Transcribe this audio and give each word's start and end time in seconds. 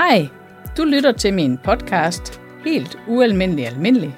Hej, 0.00 0.28
du 0.76 0.84
lytter 0.84 1.12
til 1.12 1.34
min 1.34 1.58
podcast 1.58 2.40
Helt 2.64 2.98
Ualmindelig 3.08 3.66
Almindelig. 3.66 4.16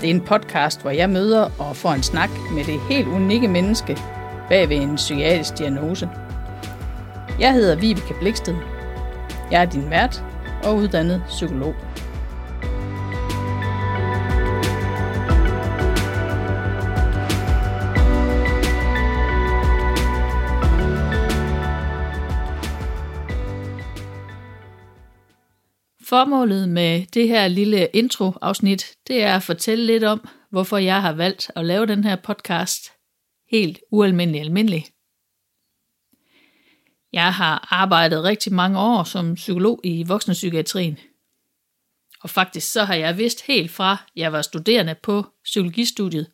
Det 0.00 0.10
er 0.10 0.14
en 0.14 0.20
podcast, 0.20 0.82
hvor 0.82 0.90
jeg 0.90 1.10
møder 1.10 1.50
og 1.58 1.76
får 1.76 1.92
en 1.92 2.02
snak 2.02 2.30
med 2.52 2.64
det 2.64 2.80
helt 2.90 3.08
unikke 3.08 3.48
menneske 3.48 3.98
bag 4.48 4.68
ved 4.68 4.76
en 4.76 4.96
psykiatrisk 4.96 5.58
diagnose. 5.58 6.10
Jeg 7.40 7.52
hedder 7.52 7.76
Vibeke 7.76 8.14
Bliksted. 8.20 8.54
Jeg 9.50 9.62
er 9.62 9.66
din 9.66 9.90
vært 9.90 10.24
og 10.64 10.76
uddannet 10.76 11.22
psykolog. 11.28 11.74
Formålet 26.08 26.68
med 26.68 27.06
det 27.06 27.28
her 27.28 27.48
lille 27.48 27.88
intro-afsnit, 27.94 28.96
det 29.06 29.22
er 29.22 29.36
at 29.36 29.42
fortælle 29.42 29.86
lidt 29.86 30.04
om, 30.04 30.28
hvorfor 30.50 30.76
jeg 30.76 31.02
har 31.02 31.12
valgt 31.12 31.50
at 31.56 31.64
lave 31.64 31.86
den 31.86 32.04
her 32.04 32.16
podcast 32.16 32.92
helt 33.50 33.80
ualmindelig 33.90 34.40
almindelig. 34.40 34.86
Jeg 37.12 37.34
har 37.34 37.68
arbejdet 37.70 38.24
rigtig 38.24 38.52
mange 38.52 38.78
år 38.78 39.04
som 39.04 39.34
psykolog 39.34 39.80
i 39.84 40.02
voksenpsykiatrien. 40.02 40.98
Og 42.20 42.30
faktisk 42.30 42.72
så 42.72 42.84
har 42.84 42.94
jeg 42.94 43.18
vidst 43.18 43.46
helt 43.46 43.70
fra, 43.70 43.96
jeg 44.16 44.32
var 44.32 44.42
studerende 44.42 44.94
på 44.94 45.26
psykologistudiet, 45.44 46.30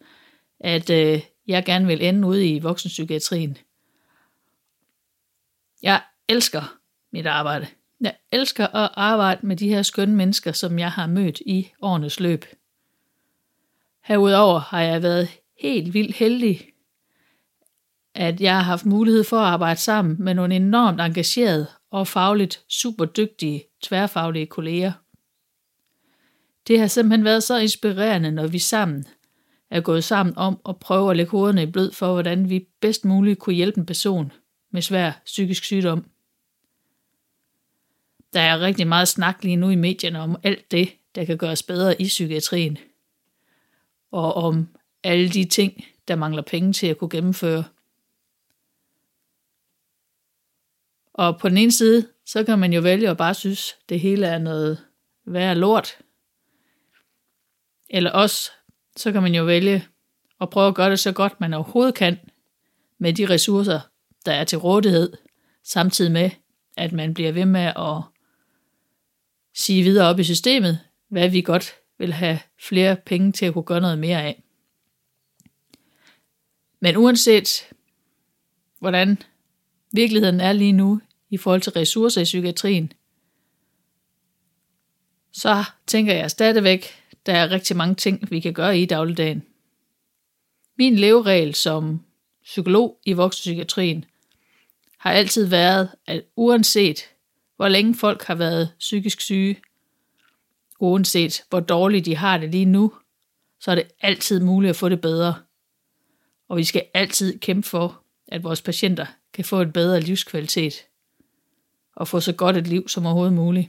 at 0.61 0.91
øh, 0.91 1.20
jeg 1.47 1.64
gerne 1.64 1.86
vil 1.86 2.03
ende 2.05 2.28
ude 2.28 2.48
i 2.48 2.59
voksenpsykiatrien. 2.59 3.59
Jeg 5.83 6.03
elsker 6.28 6.77
mit 7.12 7.27
arbejde. 7.27 7.66
Jeg 8.00 8.14
elsker 8.33 8.67
at 8.67 8.91
arbejde 8.95 9.47
med 9.47 9.56
de 9.56 9.69
her 9.69 9.83
skønne 9.83 10.17
mennesker, 10.17 10.53
som 10.53 10.78
jeg 10.78 10.91
har 10.91 11.06
mødt 11.06 11.41
i 11.47 11.73
årenes 11.83 12.20
løb. 12.20 12.45
Herudover 14.05 14.59
har 14.59 14.83
jeg 14.83 15.03
været 15.03 15.28
helt 15.61 15.95
vildt 15.95 16.17
heldig, 16.17 16.69
at 18.15 18.41
jeg 18.41 18.55
har 18.56 18.62
haft 18.62 18.87
mulighed 18.87 19.25
for 19.25 19.37
at 19.37 19.47
arbejde 19.47 19.81
sammen 19.81 20.17
med 20.19 20.34
nogle 20.34 20.56
enormt 20.56 21.00
engagerede 21.00 21.67
og 21.91 22.06
fagligt 22.06 22.65
super 22.69 23.05
dygtige 23.05 23.65
tværfaglige 23.83 24.47
kolleger. 24.47 24.92
Det 26.67 26.81
har 26.81 26.87
simpelthen 26.87 27.25
været 27.25 27.42
så 27.42 27.59
inspirerende, 27.59 28.31
når 28.31 28.47
vi 28.47 28.59
sammen 28.59 29.05
er 29.70 29.81
gået 29.81 30.05
sammen 30.05 30.39
om 30.39 30.61
at 30.69 30.78
prøve 30.78 31.11
at 31.11 31.17
lægge 31.17 31.31
hovederne 31.31 31.62
i 31.62 31.70
blød 31.70 31.92
for, 31.92 32.12
hvordan 32.12 32.50
vi 32.50 32.67
bedst 32.81 33.05
muligt 33.05 33.39
kunne 33.39 33.56
hjælpe 33.56 33.78
en 33.78 33.87
person 33.87 34.33
med 34.72 34.83
svær 34.83 35.12
psykisk 35.25 35.65
sygdom. 35.65 36.05
Der 38.35 38.41
er 38.41 38.61
rigtig 38.61 38.87
meget 38.87 39.09
snak 39.09 39.45
lige 39.45 39.57
nu 39.57 39.71
i 39.71 39.75
medierne 39.75 40.21
om 40.21 40.37
alt 40.43 40.71
det, 40.71 40.89
der 41.15 41.25
kan 41.25 41.39
gøres 41.39 41.63
bedre 41.63 42.03
i 42.03 42.05
psykiatrien. 42.05 42.79
Og 44.13 44.35
om 44.35 44.69
alle 45.03 45.29
de 45.29 45.45
ting, 45.45 45.85
der 46.09 46.17
mangler 46.17 46.43
penge 46.43 46.73
til 46.73 46.87
at 46.87 46.99
kunne 46.99 47.11
gennemføre. 47.11 47.65
Og 51.15 51.39
på 51.39 51.49
den 51.49 51.57
ene 51.57 51.73
side, 51.73 52.09
så 52.27 52.45
kan 52.45 52.59
man 52.59 52.73
jo 52.73 52.81
vælge 52.81 53.11
at 53.11 53.17
bare 53.17 53.35
synes, 53.35 53.77
det 53.89 54.01
hele 54.01 54.27
er 54.27 54.39
noget 54.39 54.85
værre 55.25 55.55
lort. 55.55 55.99
Eller 57.91 58.11
også, 58.11 58.51
så 58.97 59.12
kan 59.12 59.23
man 59.23 59.35
jo 59.35 59.45
vælge 59.45 59.87
at 60.41 60.51
prøve 60.51 60.69
at 60.69 60.75
gøre 60.75 60.91
det 60.91 60.99
så 60.99 61.12
godt, 61.12 61.41
man 61.41 61.55
overhovedet 61.55 61.94
kan, 61.94 62.19
med 62.99 63.12
de 63.12 63.28
ressourcer, 63.31 63.81
der 64.27 64.33
er 64.33 64.44
til 64.44 64.59
rådighed, 64.59 65.12
samtidig 65.62 66.12
med, 66.12 66.31
at 66.77 66.93
man 66.93 67.15
bliver 67.15 67.33
ved 67.33 67.44
med 67.44 67.73
at 67.77 68.13
sige 69.54 69.82
videre 69.82 70.09
op 70.09 70.19
i 70.19 70.25
systemet, 70.25 70.81
hvad 71.09 71.28
vi 71.28 71.41
godt 71.41 71.75
vil 71.98 72.12
have 72.12 72.38
flere 72.59 72.97
penge 72.97 73.32
til 73.32 73.47
at 73.47 73.53
kunne 73.53 73.65
gøre 73.65 73.81
noget 73.81 73.98
mere 73.98 74.22
af. 74.22 74.42
Men 76.81 76.97
uanset 76.97 77.69
hvordan 78.78 79.19
virkeligheden 79.93 80.41
er 80.41 80.53
lige 80.53 80.72
nu 80.72 81.00
i 81.31 81.37
forhold 81.37 81.60
til 81.60 81.72
ressourcer 81.72 82.20
i 82.20 82.25
psykiatrien, 82.25 82.93
så 85.32 85.64
tænker 85.87 86.14
jeg 86.14 86.31
stadigvæk, 86.31 86.87
der 87.26 87.32
er 87.32 87.50
rigtig 87.50 87.76
mange 87.76 87.94
ting, 87.94 88.31
vi 88.31 88.41
kan 88.41 88.53
gøre 88.53 88.78
i 88.78 88.87
dagligdagen. 88.87 89.43
Min 90.78 90.97
leveregel 90.97 91.54
som 91.54 92.00
psykolog 92.43 92.98
i 93.04 93.12
voksenpsykiatrien 93.12 94.04
har 94.98 95.12
altid 95.12 95.47
været, 95.47 95.88
at 96.06 96.25
uanset 96.37 97.13
hvor 97.56 97.69
længe 97.69 97.94
folk 97.94 98.22
har 98.22 98.34
været 98.34 98.72
psykisk 98.78 99.20
syge, 99.20 99.60
uanset 100.81 101.44
hvor 101.48 101.60
dårligt 101.60 102.06
de 102.06 102.16
har 102.16 102.38
det 102.38 102.50
lige 102.50 102.65
nu, 102.65 102.92
så 103.60 103.70
er 103.70 103.75
det 103.75 103.88
altid 104.00 104.41
muligt 104.41 104.70
at 104.70 104.76
få 104.76 104.88
det 104.88 105.00
bedre. 105.00 105.34
Og 106.48 106.56
vi 106.56 106.64
skal 106.64 106.87
altid 106.94 107.38
kæmpe 107.38 107.69
for, 107.69 108.03
at 108.28 108.44
vores 108.44 108.62
patienter 108.62 109.06
kan 109.32 109.44
få 109.44 109.60
et 109.60 109.72
bedre 109.72 110.00
livskvalitet 110.00 110.75
og 111.97 112.09
få 112.09 112.20
så 112.20 112.32
godt 112.32 112.56
et 112.56 112.66
liv 112.66 112.88
som 112.88 113.06
overhovedet 113.06 113.32
muligt. 113.34 113.69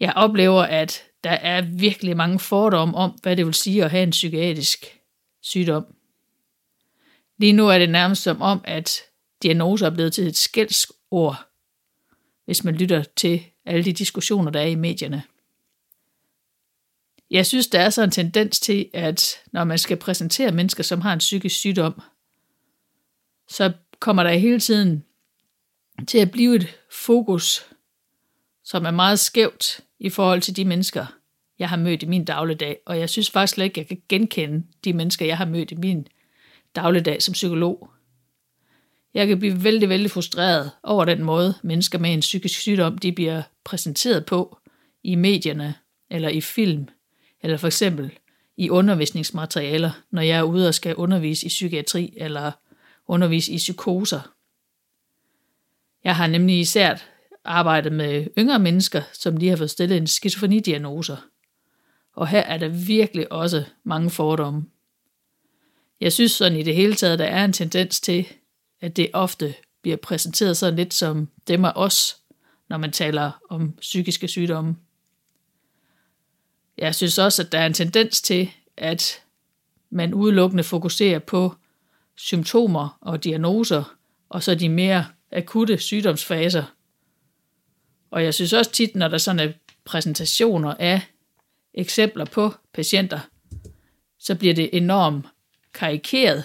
Jeg 0.00 0.12
oplever, 0.16 0.62
at 0.62 1.02
der 1.24 1.30
er 1.30 1.60
virkelig 1.60 2.16
mange 2.16 2.38
fordomme 2.38 2.96
om, 2.96 3.10
hvad 3.22 3.36
det 3.36 3.46
vil 3.46 3.54
sige 3.54 3.84
at 3.84 3.90
have 3.90 4.02
en 4.02 4.10
psykiatrisk 4.10 5.00
sygdom. 5.40 5.86
Lige 7.38 7.52
nu 7.52 7.68
er 7.68 7.78
det 7.78 7.90
nærmest 7.90 8.22
som 8.22 8.42
om, 8.42 8.60
at 8.64 9.00
diagnoser 9.42 9.86
er 9.86 9.94
blevet 9.94 10.12
til 10.12 10.26
et 10.26 10.36
skældsord, 10.36 11.46
hvis 12.46 12.64
man 12.64 12.74
lytter 12.74 13.02
til 13.16 13.42
alle 13.64 13.84
de 13.84 13.92
diskussioner, 13.92 14.50
der 14.50 14.60
er 14.60 14.66
i 14.66 14.74
medierne. 14.74 15.22
Jeg 17.30 17.46
synes, 17.46 17.66
der 17.66 17.80
er 17.80 17.90
så 17.90 18.02
en 18.02 18.10
tendens 18.10 18.60
til, 18.60 18.90
at 18.94 19.34
når 19.52 19.64
man 19.64 19.78
skal 19.78 19.96
præsentere 19.96 20.52
mennesker, 20.52 20.82
som 20.82 21.00
har 21.00 21.12
en 21.12 21.18
psykisk 21.18 21.56
sygdom, 21.56 22.00
så 23.48 23.72
kommer 24.00 24.22
der 24.22 24.30
hele 24.30 24.60
tiden 24.60 25.04
til 26.08 26.18
at 26.18 26.30
blive 26.30 26.56
et 26.56 26.76
fokus, 26.92 27.66
som 28.64 28.84
er 28.84 28.90
meget 28.90 29.18
skævt 29.18 29.80
i 29.98 30.10
forhold 30.10 30.40
til 30.40 30.56
de 30.56 30.64
mennesker, 30.64 31.06
jeg 31.58 31.68
har 31.68 31.76
mødt 31.76 32.02
i 32.02 32.06
min 32.06 32.24
dagligdag. 32.24 32.78
Og 32.86 32.98
jeg 32.98 33.10
synes 33.10 33.30
faktisk 33.30 33.54
slet 33.54 33.64
ikke, 33.64 33.80
jeg 33.80 33.86
kan 33.86 34.02
genkende 34.08 34.66
de 34.84 34.92
mennesker, 34.92 35.26
jeg 35.26 35.36
har 35.36 35.44
mødt 35.44 35.70
i 35.70 35.74
min 35.74 36.06
dagligdag 36.76 37.22
som 37.22 37.32
psykolog. 37.32 37.90
Jeg 39.16 39.26
kan 39.26 39.38
blive 39.38 39.64
vældig, 39.64 39.88
vældig 39.88 40.10
frustreret 40.10 40.70
over 40.82 41.04
den 41.04 41.24
måde, 41.24 41.54
mennesker 41.62 41.98
med 41.98 42.12
en 42.12 42.20
psykisk 42.20 42.60
sygdom, 42.60 42.98
de 42.98 43.12
bliver 43.12 43.42
præsenteret 43.64 44.26
på 44.26 44.58
i 45.04 45.14
medierne, 45.14 45.74
eller 46.10 46.28
i 46.28 46.40
film, 46.40 46.88
eller 47.42 47.56
for 47.56 47.66
eksempel 47.66 48.10
i 48.56 48.70
undervisningsmaterialer, 48.70 49.90
når 50.10 50.22
jeg 50.22 50.38
er 50.38 50.42
ude 50.42 50.68
og 50.68 50.74
skal 50.74 50.94
undervise 50.94 51.46
i 51.46 51.48
psykiatri, 51.48 52.14
eller 52.16 52.52
undervise 53.06 53.52
i 53.52 53.56
psykoser. 53.56 54.20
Jeg 56.04 56.16
har 56.16 56.26
nemlig 56.26 56.60
især 56.60 56.96
arbejdet 57.44 57.92
med 57.92 58.26
yngre 58.38 58.58
mennesker, 58.58 59.02
som 59.12 59.36
lige 59.36 59.50
har 59.50 59.56
fået 59.56 59.70
stillet 59.70 59.96
en 59.96 60.06
skizofrenidiagnose. 60.06 61.16
Og 62.12 62.28
her 62.28 62.40
er 62.40 62.58
der 62.58 62.68
virkelig 62.68 63.32
også 63.32 63.64
mange 63.84 64.10
fordomme. 64.10 64.64
Jeg 66.00 66.12
synes 66.12 66.32
sådan 66.32 66.58
i 66.58 66.62
det 66.62 66.74
hele 66.74 66.94
taget, 66.94 67.18
der 67.18 67.24
er 67.24 67.44
en 67.44 67.52
tendens 67.52 68.00
til, 68.00 68.26
at 68.80 68.96
det 68.96 69.10
ofte 69.12 69.54
bliver 69.82 69.96
præsenteret 69.96 70.56
sådan 70.56 70.76
lidt 70.76 70.94
som 70.94 71.28
dem 71.48 71.64
og 71.64 71.72
os, 71.76 72.16
når 72.68 72.76
man 72.76 72.92
taler 72.92 73.30
om 73.50 73.72
psykiske 73.72 74.28
sygdomme. 74.28 74.76
Jeg 76.78 76.94
synes 76.94 77.18
også, 77.18 77.42
at 77.42 77.52
der 77.52 77.58
er 77.58 77.66
en 77.66 77.74
tendens 77.74 78.22
til, 78.22 78.50
at 78.76 79.22
man 79.90 80.14
udelukkende 80.14 80.64
fokuserer 80.64 81.18
på 81.18 81.54
symptomer 82.16 82.98
og 83.00 83.24
diagnoser, 83.24 83.96
og 84.28 84.42
så 84.42 84.54
de 84.54 84.68
mere 84.68 85.06
akutte 85.32 85.78
sygdomsfaser. 85.78 86.64
Og 88.10 88.24
jeg 88.24 88.34
synes 88.34 88.52
også 88.52 88.72
tit, 88.72 88.94
når 88.96 89.08
der 89.08 89.18
sådan 89.18 89.48
er 89.48 89.52
præsentationer 89.84 90.74
af 90.78 91.00
eksempler 91.74 92.24
på 92.24 92.54
patienter, 92.72 93.20
så 94.18 94.34
bliver 94.34 94.54
det 94.54 94.70
enormt 94.72 95.26
karikeret, 95.74 96.44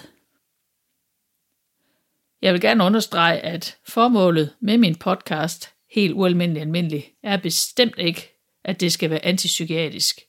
jeg 2.42 2.52
vil 2.52 2.60
gerne 2.60 2.84
understrege, 2.84 3.40
at 3.40 3.76
formålet 3.84 4.54
med 4.60 4.78
min 4.78 4.94
podcast, 4.94 5.70
helt 5.90 6.14
ualmindelig 6.14 6.60
almindelig, 6.60 7.14
er 7.22 7.36
bestemt 7.36 7.98
ikke, 7.98 8.38
at 8.64 8.80
det 8.80 8.92
skal 8.92 9.10
være 9.10 9.24
antipsykiatrisk, 9.24 10.20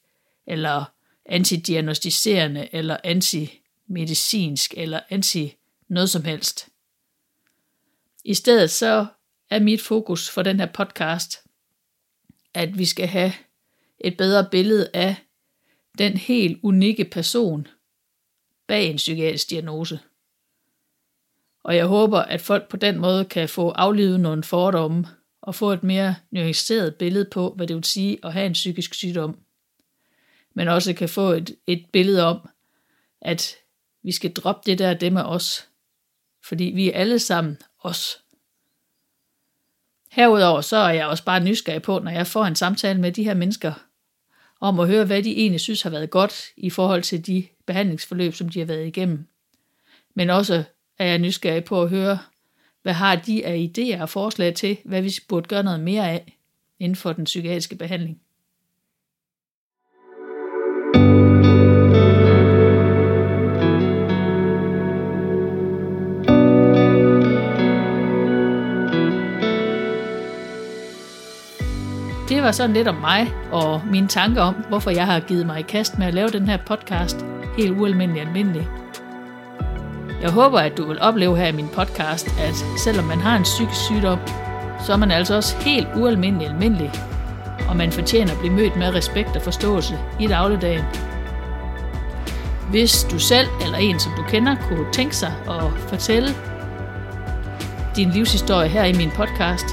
eller 0.48 0.86
antidiagnostiserende, 1.26 2.70
eller 2.72 2.98
antimedicinsk, 3.04 4.74
eller 4.78 5.00
anti 5.10 5.56
noget 5.88 6.10
som 6.10 6.24
helst. 6.24 6.68
I 8.26 8.34
stedet 8.34 8.72
så 8.72 9.06
er 9.50 9.60
mit 9.60 9.82
fokus 9.82 10.30
for 10.30 10.44
den 10.44 10.60
her 10.60 10.72
podcast, 10.74 11.38
at 12.54 12.78
vi 12.78 12.86
skal 12.86 13.08
have 13.08 13.34
et 14.00 14.18
bedre 14.18 14.48
billede 14.52 14.90
af 14.94 15.16
den 15.98 16.18
helt 16.18 16.60
unikke 16.64 17.06
person 17.06 17.68
bag 18.68 18.90
en 18.90 18.98
psykiatrisk 18.98 19.50
diagnose. 19.50 20.00
Og 21.64 21.76
jeg 21.76 21.86
håber, 21.86 22.20
at 22.20 22.42
folk 22.42 22.70
på 22.70 22.78
den 22.78 23.00
måde 23.00 23.26
kan 23.26 23.50
få 23.50 23.70
aflivet 23.70 24.20
nogle 24.20 24.44
fordomme 24.44 25.08
og 25.42 25.56
få 25.56 25.72
et 25.72 25.84
mere 25.84 26.16
nuanceret 26.32 26.96
billede 26.96 27.26
på, 27.32 27.54
hvad 27.56 27.68
det 27.68 27.76
vil 27.76 27.84
sige 27.84 28.18
at 28.24 28.34
have 28.34 28.46
en 28.46 28.54
psykisk 28.54 28.94
sygdom. 28.94 29.40
Men 30.54 30.68
også 30.68 30.94
kan 30.94 31.10
få 31.10 31.32
et, 31.32 31.56
et 31.68 31.86
billede 31.94 32.26
om, 32.26 32.50
at 33.22 33.56
vi 34.04 34.12
skal 34.12 34.34
droppe 34.34 34.72
det 34.72 34.80
der 34.80 34.94
det 34.94 35.14
med 35.14 35.22
os. 35.22 35.68
Fordi 36.44 36.64
vi 36.64 36.92
er 36.92 37.00
alle 37.00 37.20
sammen 37.20 37.58
os. 37.80 38.20
Herudover 40.12 40.62
så 40.62 40.78
er 40.78 40.90
jeg 40.90 41.08
også 41.08 41.26
bare 41.26 41.44
nysgerrig 41.44 41.82
på, 41.82 42.00
når 42.00 42.12
jeg 42.12 42.28
får 42.28 42.46
en 42.46 42.56
samtale 42.56 43.02
med 43.02 43.12
de 43.12 43.24
her 43.24 43.34
mennesker, 43.34 43.74
om 44.62 44.80
at 44.80 44.88
høre, 44.88 45.06
hvad 45.06 45.24
de 45.24 45.38
egentlig 45.38 45.62
synes 45.62 45.82
har 45.82 45.90
været 45.90 46.10
godt 46.10 46.36
i 46.58 46.70
forhold 46.70 47.04
til 47.04 47.28
de 47.28 47.48
behandlingsforløb, 47.66 48.34
som 48.34 48.50
de 48.50 48.60
har 48.60 48.66
været 48.66 48.88
igennem. 48.88 49.28
Men 50.16 50.30
også 50.30 50.64
er 51.00 51.06
jeg 51.06 51.20
nysgerrig 51.20 51.64
på 51.64 51.82
at 51.82 51.90
høre, 51.90 52.20
hvad 52.82 52.94
har 52.94 53.16
de 53.16 53.46
af 53.46 53.70
idéer 53.70 54.02
og 54.02 54.10
forslag 54.10 54.54
til, 54.54 54.78
hvad 54.86 55.02
vi 55.02 55.14
burde 55.30 55.48
gøre 55.48 55.64
noget 55.64 55.80
mere 55.80 56.10
af 56.10 56.38
inden 56.80 56.96
for 56.96 57.14
den 57.14 57.24
psykiatriske 57.24 57.76
behandling. 57.76 58.20
Det 72.30 72.44
var 72.44 72.52
sådan 72.52 72.74
lidt 72.74 72.88
om 72.88 72.96
mig 72.96 73.28
og 73.52 73.82
mine 73.92 74.08
tanker 74.08 74.42
om, 74.42 74.54
hvorfor 74.54 74.92
jeg 74.92 75.06
har 75.06 75.20
givet 75.20 75.46
mig 75.46 75.60
i 75.60 75.64
kast 75.64 75.98
med 75.98 76.08
at 76.08 76.14
lave 76.14 76.30
den 76.30 76.48
her 76.48 76.58
podcast 76.58 77.18
helt 77.58 77.72
ualmindelig 77.72 78.22
almindelig. 78.22 78.83
Jeg 80.24 80.32
håber, 80.32 80.60
at 80.60 80.78
du 80.78 80.88
vil 80.88 81.02
opleve 81.02 81.38
her 81.38 81.48
i 81.48 81.52
min 81.52 81.68
podcast, 81.68 82.28
at 82.40 82.56
selvom 82.78 83.06
man 83.06 83.20
har 83.20 83.38
en 83.38 83.44
psykisk 83.44 83.82
sygdom, 83.82 84.20
så 84.86 84.94
er 84.94 84.98
man 84.98 85.12
altså 85.12 85.36
også 85.36 85.58
helt 85.58 85.88
ualmindelig 85.96 86.48
almindelig, 86.48 86.92
og 87.70 87.76
man 87.78 87.92
fortjener 87.92 88.32
at 88.32 88.40
blive 88.40 88.54
mødt 88.54 88.76
med 88.76 88.96
respekt 88.96 89.36
og 89.36 89.42
forståelse 89.42 90.00
i 90.20 90.28
dagligdagen. 90.28 90.86
Hvis 92.70 93.04
du 93.12 93.20
selv 93.20 93.48
eller 93.62 93.78
en, 93.78 94.00
som 94.00 94.12
du 94.18 94.24
kender, 94.24 94.56
kunne 94.68 94.86
tænke 94.92 95.16
sig 95.16 95.34
at 95.50 95.64
fortælle 95.88 96.30
din 97.96 98.10
livshistorie 98.10 98.70
her 98.70 98.84
i 98.84 98.94
min 98.94 99.10
podcast, 99.10 99.66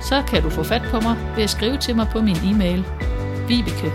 så 0.00 0.22
kan 0.28 0.42
du 0.42 0.50
få 0.50 0.62
fat 0.62 0.82
på 0.90 1.00
mig 1.00 1.16
ved 1.36 1.44
at 1.44 1.50
skrive 1.50 1.76
til 1.76 1.96
mig 1.96 2.08
på 2.12 2.20
min 2.20 2.36
e-mail 2.36 2.84
vibeke 3.48 3.92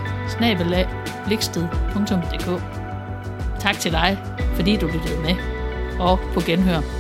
Tak 3.60 3.80
til 3.80 3.92
dig, 3.92 4.18
fordi 4.56 4.78
du 4.78 4.88
lyttede 4.88 5.22
med, 5.22 5.59
og 6.00 6.20
på 6.34 6.44
genhør. 6.48 6.99